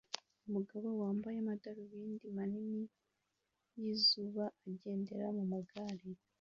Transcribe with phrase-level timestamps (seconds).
[0.47, 2.83] Umugabo wambaye amadarubindi manini
[3.79, 6.07] yizuba agendera mumagare